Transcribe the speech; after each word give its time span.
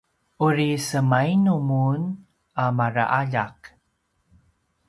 uri 0.47 0.69
semainu 0.89 1.55
mun 1.67 1.99
a 2.63 2.65
maraljak? 2.77 3.59